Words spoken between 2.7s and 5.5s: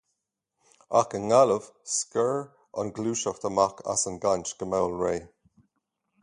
an Ghluaiseacht amach as an gcaint go mall réidh.